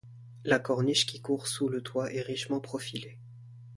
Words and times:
La 0.45 0.57
corniche 0.57 1.05
qui 1.05 1.21
court 1.21 1.45
sous 1.45 1.69
le 1.69 1.83
toit 1.83 2.11
est 2.11 2.21
richement 2.23 2.59
profilée. 2.59 3.19